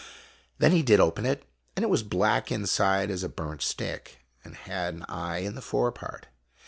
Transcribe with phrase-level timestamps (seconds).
[0.57, 1.45] Then he did open it;
[1.75, 5.61] and it was black inside as a burnt stick, and had an eye in the
[5.61, 6.25] fore part.